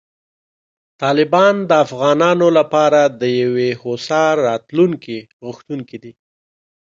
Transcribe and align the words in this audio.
طالبان 1.01 1.55
د 1.69 1.71
افغانانو 1.85 2.47
لپاره 2.57 3.01
د 3.21 3.23
یوې 3.41 3.69
هوسا 3.81 4.23
راتلونکې 4.47 5.17
غوښتونکي 5.45 5.97
دي. 6.03 6.13